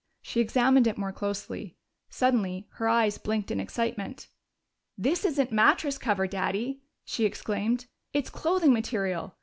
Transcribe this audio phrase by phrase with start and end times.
[0.23, 1.77] She examined it more closely.
[2.09, 4.29] Suddenly her eyes blinked in excitement.
[4.97, 7.85] "This isn't mattress cover, Daddy!" she exclaimed.
[8.11, 9.35] "It's clothing material!